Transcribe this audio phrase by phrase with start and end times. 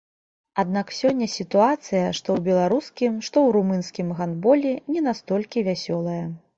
[0.61, 6.23] Аднак сёння сітуацыя, што ў беларускім, што ў румынскім гандболе не настолькі вясёлая.